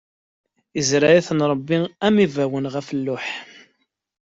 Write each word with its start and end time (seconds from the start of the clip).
Izreɛ-iten 0.79 1.45
Ṛebbi 1.51 1.77
am 2.07 2.15
ibawen 2.25 2.65
ɣef 2.73 2.87
lluḥ. 2.97 3.25